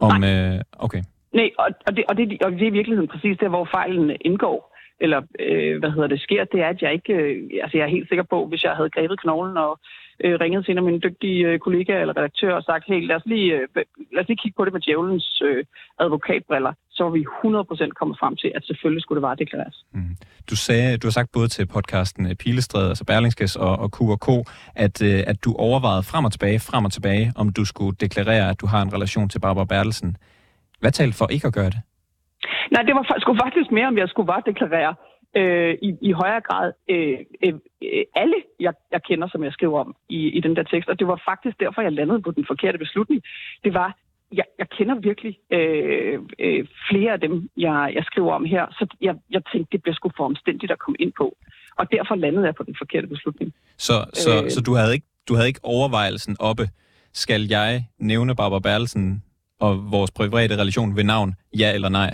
om, 0.00 0.20
Nej. 0.20 0.54
Øh, 0.54 0.60
okay. 0.78 1.02
Nej, 1.32 1.50
og, 1.58 1.68
og, 1.86 1.96
det, 1.96 2.04
og, 2.08 2.16
det, 2.16 2.42
og 2.44 2.50
det 2.52 2.62
er 2.62 2.66
i 2.66 2.78
virkeligheden 2.78 3.08
præcis 3.08 3.38
der, 3.38 3.48
hvor 3.48 3.68
fejlen 3.72 4.16
indgår, 4.20 4.76
eller 5.00 5.20
øh, 5.40 5.78
hvad 5.78 5.90
hedder 5.90 6.06
det, 6.06 6.20
sker, 6.20 6.44
det 6.44 6.60
er, 6.60 6.68
at 6.68 6.82
jeg 6.82 6.92
ikke, 6.92 7.12
øh, 7.12 7.50
altså 7.62 7.76
jeg 7.76 7.84
er 7.84 7.96
helt 7.96 8.08
sikker 8.08 8.24
på, 8.30 8.46
hvis 8.46 8.64
jeg 8.64 8.72
havde 8.72 8.90
grebet 8.90 9.20
knoglen 9.20 9.56
og 9.56 9.80
øh, 10.24 10.40
ringet 10.40 10.64
til 10.64 10.72
en 10.72 10.78
af 10.78 10.84
mine 10.84 11.00
dygtige 11.06 11.46
øh, 11.48 11.58
kollegaer 11.58 12.00
eller 12.00 12.16
redaktør 12.16 12.54
og 12.54 12.62
sagt, 12.62 12.84
hey, 12.86 13.06
lad 13.06 13.16
os 13.16 13.26
lige, 13.26 13.54
øh, 13.54 13.66
lad 14.14 14.22
os 14.22 14.28
lige 14.28 14.42
kigge 14.42 14.56
på 14.56 14.64
det 14.64 14.72
med 14.72 14.80
djævelens 14.80 15.42
øh, 15.44 15.64
advokatbriller, 16.00 16.72
så 16.90 17.00
var 17.04 17.10
vi 17.10 17.22
100% 17.44 17.88
kommet 17.98 18.16
frem 18.22 18.36
til, 18.36 18.52
at 18.56 18.62
selvfølgelig 18.64 19.02
skulle 19.02 19.18
det 19.20 19.28
bare 19.28 19.36
deklareres. 19.42 19.84
Mm. 19.92 20.00
Mm-hmm. 20.00 20.16
Du, 20.50 20.56
sagde, 20.56 20.98
du 20.98 21.06
har 21.06 21.12
sagt 21.18 21.30
både 21.32 21.48
til 21.48 21.66
podcasten 21.66 22.26
øh, 22.26 22.34
Pilestræd, 22.34 22.88
altså 22.88 23.04
Berlingskes 23.04 23.56
og, 23.56 23.72
og 23.78 23.88
Q&K, 23.96 24.28
at, 24.74 25.02
øh, 25.02 25.20
at 25.26 25.44
du 25.44 25.50
overvejede 25.68 26.02
frem 26.02 26.24
og 26.24 26.32
tilbage, 26.32 26.60
frem 26.60 26.84
og 26.84 26.92
tilbage, 26.92 27.32
om 27.36 27.46
du 27.58 27.64
skulle 27.64 27.96
deklarere, 28.00 28.50
at 28.50 28.60
du 28.60 28.66
har 28.66 28.82
en 28.82 28.92
relation 28.96 29.28
til 29.28 29.40
Barbara 29.40 29.64
Bertelsen. 29.64 30.16
Hvad 30.80 30.92
talte 30.92 31.16
for 31.18 31.28
ikke 31.28 31.46
at 31.46 31.54
gøre 31.54 31.70
det? 31.74 31.80
Nej, 32.70 32.82
det 32.82 32.94
var 32.94 33.18
sgu 33.18 33.34
faktisk 33.44 33.70
mere, 33.70 33.86
om 33.86 33.98
jeg 33.98 34.08
skulle 34.08 34.26
bare 34.26 34.42
deklarere 34.46 34.94
øh, 35.36 35.74
i, 35.82 35.90
i 36.08 36.12
højere 36.12 36.40
grad 36.40 36.72
øh, 36.88 37.18
øh, 37.44 37.54
alle, 38.16 38.38
jeg, 38.60 38.72
jeg 38.92 39.02
kender, 39.02 39.28
som 39.28 39.44
jeg 39.44 39.52
skriver 39.52 39.80
om 39.80 39.96
i, 40.08 40.28
i 40.28 40.40
den 40.40 40.56
der 40.56 40.62
tekst. 40.62 40.88
Og 40.88 40.98
det 40.98 41.06
var 41.06 41.22
faktisk 41.24 41.60
derfor, 41.60 41.82
jeg 41.82 41.92
landede 41.92 42.22
på 42.22 42.30
den 42.30 42.44
forkerte 42.46 42.78
beslutning. 42.78 43.22
Det 43.64 43.74
var, 43.74 43.96
jeg, 44.32 44.44
jeg 44.58 44.68
kender 44.68 44.94
virkelig 44.94 45.38
øh, 45.50 46.18
øh, 46.38 46.66
flere 46.90 47.12
af 47.12 47.20
dem, 47.20 47.48
jeg, 47.56 47.92
jeg 47.94 48.04
skriver 48.04 48.32
om 48.32 48.44
her, 48.44 48.66
så 48.70 48.86
jeg, 49.00 49.14
jeg 49.30 49.42
tænkte, 49.52 49.72
det 49.72 49.82
bliver 49.82 49.94
sgu 49.94 50.10
for 50.16 50.24
omstændigt 50.24 50.72
at 50.72 50.78
komme 50.78 50.96
ind 51.00 51.12
på. 51.18 51.36
Og 51.76 51.92
derfor 51.92 52.14
landede 52.14 52.46
jeg 52.46 52.54
på 52.54 52.62
den 52.62 52.74
forkerte 52.78 53.06
beslutning. 53.06 53.54
Så, 53.78 54.04
så, 54.12 54.44
øh, 54.44 54.50
så 54.50 54.60
du, 54.60 54.74
havde 54.74 54.94
ikke, 54.94 55.06
du 55.28 55.34
havde 55.34 55.48
ikke 55.48 55.60
overvejelsen 55.62 56.36
oppe, 56.40 56.68
skal 57.12 57.42
jeg 57.50 57.84
nævne 57.98 58.36
Barbara 58.36 58.60
Bertelsen 58.60 59.22
og 59.60 59.90
vores 59.90 60.10
private 60.10 60.54
relation 60.62 60.96
ved 60.96 61.04
navn, 61.04 61.34
ja 61.58 61.74
eller 61.74 61.88
nej? 61.88 62.10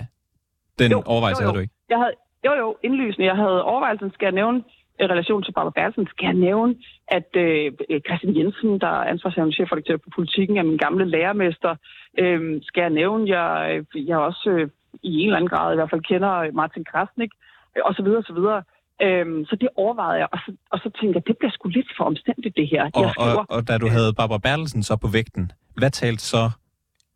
Den 0.79 0.91
jo, 0.91 1.03
overvejelse 1.05 1.41
jo, 1.41 1.45
jo. 1.45 1.51
havde 1.51 1.57
du 1.57 1.61
ikke? 1.61 1.73
Jeg 1.89 1.97
havde, 1.97 2.15
jo, 2.45 2.53
jo, 2.63 2.77
indlysende. 2.83 3.25
Jeg 3.25 3.35
havde 3.35 3.63
overvejelsen, 3.63 4.11
skal 4.13 4.25
jeg 4.25 4.37
nævne 4.41 4.63
i 4.99 5.05
relation 5.13 5.43
til 5.43 5.51
Barbara 5.51 5.75
Bertelsen, 5.77 6.07
skal 6.07 6.25
jeg 6.25 6.33
nævne, 6.47 6.75
at 7.07 7.29
øh, 7.35 7.71
Christian 8.07 8.37
Jensen, 8.37 8.79
der 8.83 8.87
er 8.87 9.09
ansvarshavende 9.13 9.55
chefredaktør 9.55 9.97
på 9.97 10.09
politikken, 10.15 10.57
er 10.57 10.63
min 10.63 10.77
gamle 10.77 11.05
lærermester. 11.05 11.75
Øh, 12.21 12.61
skal 12.63 12.81
jeg 12.81 12.89
nævne, 12.89 13.23
jeg, 13.35 13.83
jeg 13.95 14.17
også 14.17 14.49
øh, 14.49 14.69
i 15.03 15.11
en 15.21 15.27
eller 15.27 15.37
anden 15.37 15.49
grad 15.49 15.73
i 15.73 15.75
hvert 15.75 15.89
fald 15.89 16.09
kender 16.11 16.51
Martin 16.51 16.85
Krasnik, 16.91 17.31
øh, 17.75 17.81
og 17.85 17.93
så 17.93 18.01
videre, 18.03 18.17
og 18.17 18.27
så 18.31 18.33
videre. 18.33 18.63
Øhm, 19.01 19.45
så 19.45 19.55
det 19.61 19.69
overvejede 19.75 20.19
jeg, 20.19 20.27
og 20.31 20.39
så, 20.45 20.51
og 20.71 20.79
så 20.83 20.89
tænkte 20.99 21.15
jeg, 21.17 21.27
det 21.27 21.37
bliver 21.37 21.51
sgu 21.51 21.67
lidt 21.67 21.91
for 21.97 22.03
omstændigt, 22.03 22.57
det 22.57 22.67
her. 22.67 22.83
Og, 22.93 23.01
jeg 23.03 23.11
skriver, 23.11 23.45
og, 23.49 23.55
og 23.55 23.67
da 23.67 23.77
du 23.77 23.87
havde 23.87 24.13
Barbara 24.19 24.37
Bertelsen 24.37 24.83
så 24.83 24.95
på 25.03 25.07
vægten, 25.13 25.51
hvad 25.79 25.91
talte 25.91 26.23
så, 26.23 26.43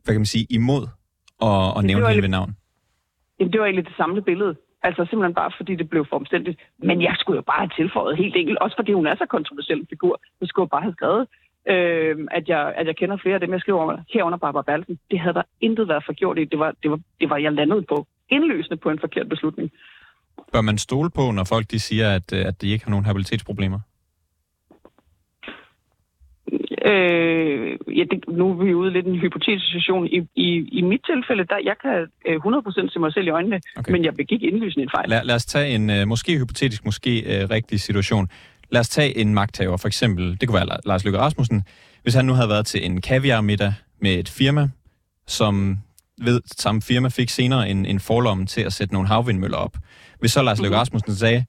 hvad 0.04 0.14
kan 0.14 0.22
man 0.22 0.34
sige, 0.36 0.48
imod 0.50 0.84
at, 1.42 1.78
at 1.78 1.86
nævne 1.86 2.08
hende 2.08 2.22
ved 2.22 2.30
navn? 2.30 2.56
Jamen, 3.40 3.52
det 3.54 3.60
var 3.60 3.66
egentlig 3.66 3.86
det 3.86 3.96
samlede 3.98 4.22
billede. 4.22 4.56
Altså 4.84 5.06
simpelthen 5.10 5.34
bare 5.34 5.52
fordi 5.58 5.76
det 5.76 5.90
blev 5.90 6.06
for 6.10 6.16
omstændigt. 6.16 6.60
Men 6.78 7.02
jeg 7.02 7.16
skulle 7.20 7.38
jo 7.38 7.42
bare 7.42 7.62
have 7.66 7.76
tilføjet 7.80 8.18
helt 8.18 8.36
enkelt, 8.36 8.58
også 8.58 8.76
fordi 8.76 8.92
hun 8.94 9.08
er 9.08 9.16
så 9.16 9.26
kontroversiel 9.30 9.80
en 9.80 9.88
figur. 9.90 10.22
Så 10.40 10.46
skulle 10.46 10.64
jeg 10.66 10.70
bare 10.76 10.88
have 10.88 10.98
skrevet, 10.98 11.24
øh, 11.72 12.16
at, 12.38 12.50
jeg, 12.50 12.74
at 12.80 12.88
jeg 12.88 12.96
kender 12.96 13.18
flere 13.18 13.34
af 13.34 13.40
dem, 13.40 13.52
jeg 13.54 13.60
skriver 13.60 13.82
om 13.82 14.00
herunder 14.14 14.38
Barbara 14.38 14.62
Balsen. 14.70 15.00
Det 15.12 15.20
havde 15.20 15.34
der 15.34 15.44
intet 15.62 15.88
været 15.88 16.04
forgjort 16.06 16.38
i. 16.40 16.46
Det 16.46 16.60
var, 16.60 16.74
det 16.84 16.92
var, 16.92 17.00
det 17.20 17.30
var 17.30 17.38
jeg 17.38 17.52
landet 17.52 17.88
på. 17.88 18.08
Indløsende 18.30 18.78
på 18.78 18.90
en 18.90 19.00
forkert 19.00 19.30
beslutning. 19.30 19.72
Bør 20.54 20.62
man 20.62 20.78
stole 20.78 21.10
på, 21.10 21.32
når 21.32 21.44
folk 21.44 21.72
de 21.72 21.80
siger, 21.80 22.16
at, 22.16 22.34
at 22.34 22.62
de 22.62 22.68
ikke 22.70 22.86
har 22.86 22.90
nogen 22.90 23.06
habilitetsproblemer? 23.06 23.80
Øh, 26.86 27.78
ja, 27.98 28.04
det, 28.12 28.20
nu 28.28 28.50
er 28.52 28.64
vi 28.64 28.74
ude 28.74 28.92
lidt 28.94 29.08
en 29.08 29.16
hypotetisk 29.16 29.66
situation. 29.66 30.08
I, 30.08 30.20
i, 30.36 30.48
I 30.72 30.82
mit 30.82 31.02
tilfælde, 31.06 31.46
der 31.46 31.58
jeg 31.64 31.76
kan 31.82 32.08
øh, 32.28 32.36
100% 32.36 32.94
se 32.94 33.00
mig 33.00 33.14
selv 33.14 33.28
i 33.28 33.30
øjnene, 33.30 33.62
okay. 33.78 33.92
men 33.92 34.06
jeg 34.06 34.14
begik 34.14 34.44
indlysende 34.44 34.84
en 34.84 34.90
fejl. 34.96 35.10
Lad, 35.10 35.24
lad 35.24 35.36
os 35.36 35.46
tage 35.46 35.76
en 35.76 35.90
øh, 35.90 36.08
måske 36.08 36.38
hypotetisk, 36.38 36.86
måske 36.86 37.12
øh, 37.20 37.50
rigtig 37.50 37.80
situation. 37.80 38.30
Lad 38.72 38.80
os 38.80 38.90
tage 38.90 39.18
en 39.18 39.34
magthaver, 39.34 39.78
for 39.78 39.88
eksempel, 39.88 40.38
det 40.42 40.48
kunne 40.48 40.60
være 40.60 40.78
Lars 40.86 41.04
Løkke 41.06 41.20
Rasmussen, 41.20 41.64
hvis 42.04 42.14
han 42.14 42.26
nu 42.26 42.34
havde 42.34 42.50
været 42.50 42.66
til 42.66 42.86
en 42.86 43.02
kaviar-middag 43.02 43.74
med 44.02 44.14
et 44.20 44.30
firma, 44.30 44.70
som 45.28 45.78
ved 46.22 46.42
samme 46.46 46.82
firma 46.82 47.10
fik 47.10 47.30
senere 47.30 47.70
en, 47.70 47.86
en 47.86 48.00
forlomme 48.00 48.46
til 48.46 48.62
at 48.62 48.74
sætte 48.74 48.94
nogle 48.94 49.08
havvindmøller 49.08 49.58
op. 49.58 49.78
Hvis 50.20 50.32
så 50.32 50.42
Lars 50.42 50.60
Løkke 50.60 50.74
mhm. 50.74 50.80
Rasmussen 50.80 51.16
sagde, 51.16 51.46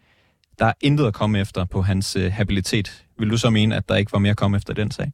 der 0.58 0.66
er 0.66 0.72
intet 0.80 1.06
at 1.06 1.14
komme 1.14 1.40
efter 1.40 1.64
på 1.64 1.82
hans 1.82 2.16
øh, 2.16 2.32
habilitet, 2.32 3.04
vil 3.22 3.30
du 3.34 3.38
så 3.38 3.50
mene, 3.50 3.76
at 3.78 3.88
der 3.88 3.96
ikke 3.96 4.12
var 4.12 4.24
mere 4.24 4.36
at 4.36 4.42
komme 4.42 4.56
efter 4.56 4.74
den 4.74 4.90
sag? 4.90 5.08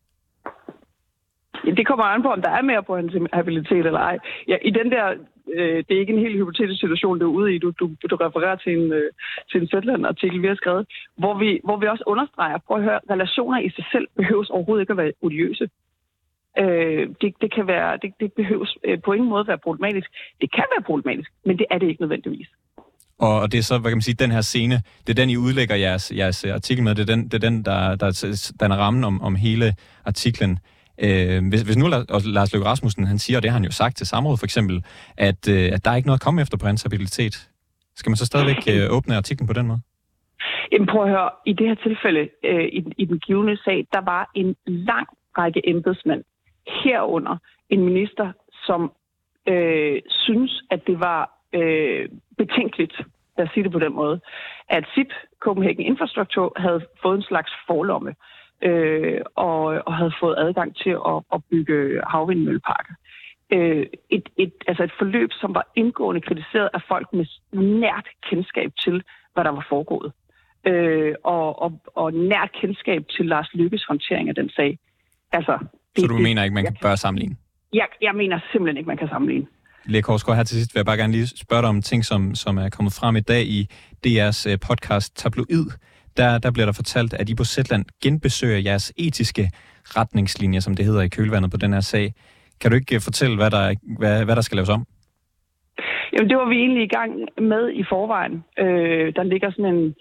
Det 1.79 1.87
kommer 1.87 2.05
an 2.05 2.23
på, 2.23 2.31
om 2.37 2.43
der 2.43 2.51
er 2.51 2.63
mere 2.63 2.83
på 2.83 2.97
hans 2.97 3.13
habilitet 3.33 3.87
eller 3.87 4.01
ej. 4.11 4.19
Ja, 4.49 4.57
I 4.69 4.71
den 4.71 4.91
der, 4.91 5.07
øh, 5.55 5.79
det 5.87 5.93
er 5.97 6.01
ikke 6.01 6.13
en 6.13 6.25
helt 6.27 6.37
hypotetisk 6.41 6.81
situation, 6.81 7.19
du 7.19 7.27
er 7.27 7.37
ude 7.39 7.55
i. 7.55 7.59
Du, 7.59 7.71
du, 7.81 7.85
du 8.11 8.17
refererer 8.17 8.57
til 8.57 8.73
en, 8.79 8.93
øh, 8.93 9.11
til 9.51 9.61
en 9.61 9.69
Zetland-artikel, 9.69 10.43
vi 10.43 10.47
har 10.47 10.55
skrevet, 10.55 10.87
hvor 11.17 11.39
vi, 11.39 11.61
hvor 11.65 11.77
vi 11.77 11.87
også 11.87 12.05
understreger, 12.07 12.59
prøv 12.67 12.77
at 12.77 12.83
høre, 12.83 13.01
relationer 13.11 13.59
i 13.59 13.71
sig 13.71 13.85
selv 13.93 14.07
behøves 14.17 14.51
overhovedet 14.51 14.83
ikke 14.83 14.91
at 14.91 14.97
være 14.97 15.13
odiøse. 15.23 15.69
Øh, 16.59 17.09
det, 17.21 17.35
det, 17.43 17.51
kan 17.55 17.67
være, 17.67 17.99
det, 18.03 18.11
det 18.21 18.33
behøves 18.33 18.79
øh, 18.85 18.99
på 19.05 19.13
ingen 19.13 19.29
måde 19.29 19.47
være 19.47 19.59
problematisk. 19.59 20.09
Det 20.41 20.53
kan 20.53 20.65
være 20.75 20.85
problematisk, 20.91 21.31
men 21.45 21.59
det 21.59 21.67
er 21.71 21.79
det 21.79 21.89
ikke 21.89 22.03
nødvendigvis. 22.03 22.49
Og 23.19 23.53
det 23.53 23.59
er 23.59 23.63
så, 23.63 23.79
hvad 23.79 23.91
kan 23.91 23.97
man 23.97 24.03
sige, 24.03 24.15
den 24.15 24.31
her 24.31 24.41
scene, 24.41 24.83
det 25.07 25.11
er 25.11 25.15
den, 25.15 25.31
I 25.31 25.37
udlægger 25.37 25.77
jeres, 25.77 26.13
jeres 26.17 26.45
artikel 26.45 26.85
med, 26.85 26.95
det 26.95 27.03
er 27.11 27.15
den, 27.15 27.25
det 27.25 27.35
er 27.35 27.51
den 27.51 27.65
der, 27.65 27.97
der 27.97 28.53
danner 28.61 28.77
rammen 28.77 29.05
om, 29.05 29.23
om 29.23 29.35
hele 29.35 29.75
artiklen. 30.05 30.59
Øh, 31.03 31.49
hvis, 31.49 31.63
hvis 31.63 31.77
nu 31.77 31.87
Lars 32.25 32.53
Løkke 32.53 32.69
Rasmussen, 32.69 33.07
han 33.07 33.19
siger, 33.19 33.37
og 33.39 33.43
det 33.43 33.51
har 33.51 33.59
han 33.59 33.65
jo 33.65 33.71
sagt 33.71 33.97
til 33.97 34.07
samrådet 34.07 34.41
for 34.41 34.47
eksempel, 34.47 34.85
at, 35.17 35.49
øh, 35.49 35.71
at 35.73 35.85
der 35.85 35.91
er 35.91 35.97
ikke 35.97 36.09
noget 36.09 36.21
at 36.21 36.25
komme 36.25 36.43
efter 36.43 36.59
på 36.59 36.67
hans 36.67 36.83
habilitet, 36.83 37.51
skal 37.97 38.11
man 38.11 38.17
så 38.17 38.27
stadigvæk 38.27 38.63
øh, 38.73 38.97
åbne 38.97 39.17
artiklen 39.17 39.47
på 39.47 39.53
den 39.53 39.67
måde? 39.67 39.81
Jamen 40.73 40.87
prøv 40.87 41.03
at 41.03 41.09
høre, 41.09 41.31
i 41.47 41.53
det 41.53 41.67
her 41.69 41.75
tilfælde, 41.75 42.29
øh, 42.45 42.65
i, 42.65 42.81
i 42.99 43.05
den 43.05 43.19
givende 43.19 43.57
sag, 43.65 43.87
der 43.93 44.01
var 44.01 44.31
en 44.35 44.57
lang 44.67 45.09
række 45.39 45.61
embedsmænd 45.69 46.23
herunder 46.83 47.37
en 47.71 47.85
minister, 47.85 48.33
som 48.67 48.93
øh, 49.49 50.03
synes, 50.09 50.63
at 50.71 50.81
det 50.87 51.01
var 51.01 51.31
øh, 51.53 52.09
betænkeligt, 52.39 52.95
lad 53.39 53.47
os 53.47 53.53
sige 53.53 53.65
det 53.65 53.73
på 53.73 53.79
den 53.79 53.95
måde, 53.95 54.21
at 54.69 54.85
SIP, 54.95 55.11
Copenhagen 55.41 55.87
Infrastructure, 55.87 56.51
havde 56.57 56.81
fået 57.03 57.17
en 57.17 57.23
slags 57.23 57.53
forlomme 57.67 58.15
øh, 58.63 59.21
og, 59.35 59.63
og 59.87 59.97
havde 59.97 60.13
fået 60.21 60.37
adgang 60.39 60.77
til 60.77 60.91
at, 60.91 61.19
at 61.35 61.41
bygge 61.51 62.01
havvindmølleparker. 62.07 62.95
Øh, 63.53 63.87
et, 64.11 64.29
et, 64.37 64.53
altså 64.67 64.83
et 64.83 64.93
forløb, 64.99 65.31
som 65.33 65.55
var 65.55 65.73
indgående 65.77 66.21
kritiseret 66.21 66.69
af 66.75 66.81
folk 66.89 67.09
med 67.13 67.27
nært 67.53 68.09
kendskab 68.31 68.71
til, 68.85 69.03
hvad 69.35 69.45
der 69.45 69.51
var 69.51 69.67
foregået. 69.69 70.13
Øh, 70.67 71.15
og, 71.25 71.63
og, 71.63 71.81
og 71.95 72.13
nært 72.13 72.51
kendskab 72.61 73.03
til 73.17 73.27
Lars 73.27 73.51
Lykkes 73.55 73.85
håndtering 73.85 74.29
af 74.29 74.35
den 74.35 74.51
sag. 74.51 74.79
Altså, 75.33 75.59
det, 75.97 76.01
Så 76.01 76.07
du 76.07 76.19
mener 76.19 76.45
ikke, 76.45 76.55
man 76.55 76.65
kan 76.65 76.77
bør 76.83 76.95
sammenligne? 76.95 77.37
Jeg, 77.73 77.87
jeg 78.03 78.15
mener 78.15 78.41
simpelthen 78.53 78.77
ikke, 78.77 78.89
man 78.89 78.97
kan 78.97 79.09
sammenligne. 79.09 79.47
Lea 79.89 80.01
Korsgaard, 80.01 80.37
her 80.37 80.45
til 80.45 80.57
sidst 80.57 80.75
vil 80.75 80.79
jeg 80.79 80.87
bare 80.87 80.97
gerne 80.97 81.13
lige 81.13 81.27
spørge 81.27 81.63
dig 81.63 81.69
om 81.69 81.83
ting, 81.83 82.05
som, 82.05 82.35
som 82.35 82.59
er 82.59 82.69
kommet 82.69 82.93
frem 83.01 83.17
i 83.17 83.21
dag 83.21 83.43
i 83.43 83.61
DR's 84.07 84.51
øh, 84.51 84.59
podcast 84.69 85.17
Tabloid. 85.17 85.67
Der, 86.17 86.39
der 86.39 86.51
bliver 86.51 86.67
der 86.67 86.73
fortalt, 86.73 87.15
at 87.15 87.29
I 87.29 87.35
på 87.35 87.45
Zetland 87.45 87.85
genbesøger 88.03 88.59
jeres 88.59 88.93
etiske 88.97 89.51
retningslinjer, 89.97 90.61
som 90.61 90.77
det 90.77 90.85
hedder 90.85 91.03
i 91.03 91.09
kølvandet 91.09 91.51
på 91.51 91.57
den 91.57 91.73
her 91.73 91.81
sag. 91.81 92.15
Kan 92.61 92.71
du 92.71 92.77
ikke 92.77 92.95
øh, 92.95 93.01
fortælle, 93.01 93.37
hvad 93.37 93.51
der, 93.51 93.75
hvad, 93.99 94.25
hvad 94.25 94.37
der 94.37 94.43
skal 94.43 94.57
laves 94.57 94.69
om? 94.69 94.87
Jamen, 96.13 96.29
det 96.31 96.37
var 96.37 96.49
vi 96.49 96.57
egentlig 96.57 96.85
i 96.85 96.95
gang 96.99 97.13
med 97.53 97.73
i 97.73 97.85
forvejen. 97.89 98.45
Øh, 98.59 99.15
der 99.17 99.23
ligger 99.23 99.51
sådan 99.51 99.75
en 99.75 99.95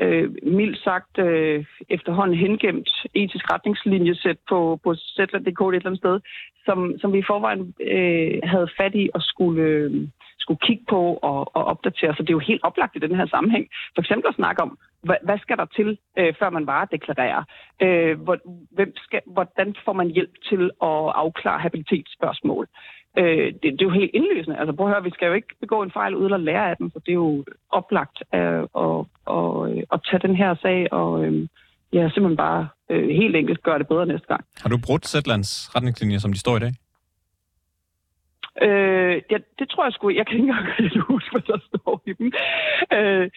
øh, 0.00 0.34
mildt 0.42 0.78
sagt 0.84 1.18
øh, 1.18 1.64
efterhånden 1.88 2.36
hengemt 2.38 2.90
etisk 3.14 3.52
retningslinjesæt 3.52 4.38
på, 4.48 4.80
på 4.84 4.94
Zetland.dk 4.94 5.60
et 5.60 5.74
eller 5.74 5.86
andet 5.86 5.98
sted, 5.98 6.20
som, 6.64 6.94
som 7.00 7.12
vi 7.12 7.18
i 7.18 7.28
forvejen 7.30 7.74
øh, 7.80 8.38
havde 8.44 8.68
fat 8.80 8.94
i 8.94 9.10
og 9.14 9.22
skulle, 9.22 9.62
øh, 9.62 10.08
skulle 10.38 10.60
kigge 10.66 10.84
på 10.88 11.18
og, 11.22 11.56
og 11.56 11.64
opdatere. 11.64 12.14
Så 12.14 12.22
det 12.22 12.30
er 12.30 12.38
jo 12.40 12.48
helt 12.50 12.64
oplagt 12.64 12.96
i 12.96 13.04
den 13.06 13.16
her 13.16 13.26
sammenhæng. 13.26 13.66
For 13.94 14.02
eksempel 14.02 14.28
at 14.28 14.34
snakke 14.34 14.62
om, 14.62 14.78
hvad, 15.02 15.16
hvad 15.22 15.38
skal 15.38 15.56
der 15.56 15.64
til, 15.64 15.98
øh, 16.18 16.34
før 16.38 16.50
man 16.50 16.66
varedeklarerer? 16.66 17.42
Øh, 17.82 18.20
hvor, 18.20 18.36
hvem 18.76 18.92
skal, 18.96 19.20
hvordan 19.26 19.74
får 19.84 19.92
man 19.92 20.08
hjælp 20.10 20.34
til 20.48 20.62
at 20.82 21.04
afklare 21.22 21.60
habilitetsspørgsmål? 21.60 22.68
Øh, 23.18 23.52
det, 23.52 23.62
det 23.62 23.82
er 23.82 23.90
jo 23.90 24.00
helt 24.00 24.10
indlysende. 24.14 24.58
Altså 24.58 24.72
prøv 24.72 24.86
at 24.86 24.92
høre, 24.92 25.02
vi 25.02 25.10
skal 25.10 25.26
jo 25.26 25.32
ikke 25.32 25.54
begå 25.60 25.82
en 25.82 25.90
fejl 25.90 26.14
uden 26.14 26.32
at 26.32 26.40
lære 26.40 26.70
af 26.70 26.76
den, 26.76 26.90
så 26.90 26.98
det 26.98 27.08
er 27.12 27.20
jo 27.26 27.44
oplagt 27.70 28.22
øh, 28.34 28.62
at, 28.84 29.00
at, 29.36 29.84
at 29.92 30.00
tage 30.10 30.26
den 30.26 30.36
her 30.36 30.54
sag 30.62 30.92
og 30.92 31.24
øh, 31.24 31.48
ja, 31.92 32.02
simpelthen 32.08 32.36
bare 32.36 32.68
øh, 32.90 33.08
helt 33.08 33.36
enkelt 33.36 33.62
gøre 33.62 33.78
det 33.78 33.88
bedre 33.88 34.06
næste 34.06 34.26
gang. 34.26 34.44
Har 34.62 34.68
du 34.68 34.78
brugt 34.86 35.06
Zetlands 35.06 35.76
retningslinjer, 35.76 36.18
som 36.18 36.32
de 36.32 36.38
står 36.38 36.56
i 36.56 36.60
dag? 36.60 36.72
Øh, 38.62 39.22
ja, 39.30 39.38
det 39.58 39.68
tror 39.68 39.84
jeg 39.84 39.92
sgu. 39.92 40.10
Jeg 40.10 40.26
kan 40.26 40.36
ikke 40.36 40.48
engang 40.48 40.66
huske, 41.12 41.30
hvad 41.32 41.42
der 41.42 41.58
står 41.68 42.02
i 42.06 42.12
dem. 42.12 42.32
Øh, 42.96 43.30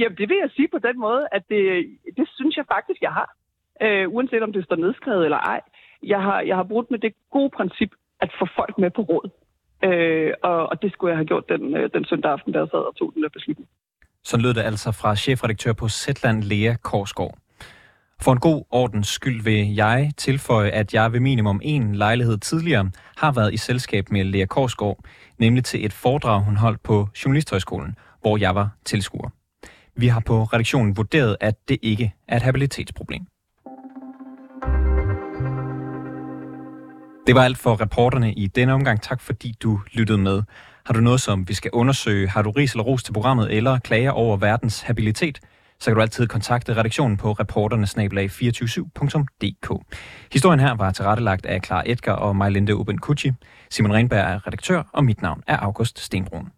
jamen, 0.00 0.18
det 0.18 0.28
vil 0.28 0.38
jeg 0.42 0.50
sige 0.56 0.68
på 0.68 0.78
den 0.78 1.00
måde, 1.00 1.26
at 1.32 1.42
det, 1.48 1.62
det 2.16 2.28
synes 2.36 2.56
jeg 2.56 2.64
faktisk, 2.74 3.00
jeg 3.02 3.12
har. 3.12 3.28
Øh, 3.82 4.08
uanset 4.08 4.42
om 4.42 4.52
det 4.52 4.64
står 4.64 4.76
nedskrevet 4.76 5.24
eller 5.24 5.38
ej. 5.38 5.60
Jeg 6.02 6.22
har, 6.22 6.40
jeg 6.40 6.56
har 6.56 6.62
brugt 6.62 6.90
med 6.90 6.98
det 6.98 7.12
gode 7.30 7.50
princip 7.56 7.90
at 8.24 8.30
få 8.38 8.46
folk 8.58 8.74
med 8.78 8.90
på 8.96 9.02
råd. 9.02 9.26
Øh, 9.84 10.32
og, 10.42 10.66
og 10.70 10.82
det 10.82 10.92
skulle 10.92 11.10
jeg 11.10 11.18
have 11.18 11.30
gjort 11.32 11.44
den, 11.48 11.76
øh, 11.76 11.90
den 11.94 12.04
søndag 12.04 12.30
aften, 12.32 12.52
da 12.52 12.58
jeg 12.58 12.68
sad 12.70 12.82
og 12.90 12.96
tog 12.96 13.12
den 13.14 13.22
der 13.22 13.28
beslutning. 13.28 13.68
Så 14.24 14.36
lød 14.36 14.54
det 14.54 14.62
altså 14.62 14.92
fra 14.92 15.16
chefredaktør 15.16 15.72
på 15.72 15.88
Zetland, 15.88 16.42
Lea 16.42 16.74
Korsgaard. 16.82 17.38
For 18.22 18.32
en 18.32 18.40
god 18.40 18.64
ordens 18.70 19.08
skyld 19.08 19.42
vil 19.44 19.74
jeg 19.74 20.10
tilføje, 20.16 20.70
at 20.70 20.94
jeg 20.94 21.12
ved 21.12 21.20
minimum 21.20 21.60
en 21.62 21.94
lejlighed 21.94 22.38
tidligere 22.38 22.90
har 23.16 23.32
været 23.32 23.54
i 23.54 23.56
selskab 23.56 24.10
med 24.10 24.24
Lea 24.24 24.46
Korsgaard, 24.46 24.98
nemlig 25.38 25.64
til 25.64 25.84
et 25.86 25.92
foredrag, 25.92 26.40
hun 26.44 26.56
holdt 26.56 26.82
på 26.82 27.08
Journalisthøjskolen, 27.24 27.96
hvor 28.20 28.36
jeg 28.36 28.54
var 28.54 28.68
tilskuer. 28.84 29.30
Vi 29.96 30.06
har 30.06 30.22
på 30.26 30.42
redaktionen 30.42 30.96
vurderet, 30.96 31.36
at 31.40 31.68
det 31.68 31.78
ikke 31.82 32.12
er 32.28 32.36
et 32.36 32.42
habilitetsproblem. 32.42 33.26
Det 37.26 37.34
var 37.34 37.44
alt 37.44 37.58
for 37.58 37.80
reporterne 37.80 38.32
i 38.32 38.46
denne 38.46 38.72
omgang. 38.72 39.02
Tak 39.02 39.20
fordi 39.20 39.54
du 39.62 39.80
lyttede 39.92 40.18
med. 40.18 40.42
Har 40.86 40.94
du 40.94 41.00
noget, 41.00 41.20
som 41.20 41.48
vi 41.48 41.54
skal 41.54 41.70
undersøge, 41.74 42.28
har 42.28 42.42
du 42.42 42.50
ris 42.50 42.72
eller 42.72 42.84
ros 42.84 43.02
til 43.02 43.12
programmet, 43.12 43.56
eller 43.56 43.78
klager 43.78 44.10
over 44.10 44.36
verdens 44.36 44.80
habilitet, 44.80 45.40
så 45.80 45.90
kan 45.90 45.94
du 45.94 46.00
altid 46.00 46.26
kontakte 46.26 46.76
redaktionen 46.76 47.16
på 47.16 47.32
reporternesnabelag247.dk. 47.32 49.96
Historien 50.32 50.60
her 50.60 50.74
var 50.74 50.90
tilrettelagt 50.90 51.46
af 51.46 51.60
Clara 51.64 51.82
Edgar 51.86 52.14
og 52.14 52.36
Majlinde 52.36 52.76
Uben 52.76 52.98
Kucci. 52.98 53.32
Simon 53.70 53.92
Renberg 53.92 54.32
er 54.32 54.46
redaktør, 54.46 54.82
og 54.92 55.04
mit 55.04 55.22
navn 55.22 55.42
er 55.46 55.56
August 55.56 55.98
Stenbrun. 55.98 56.48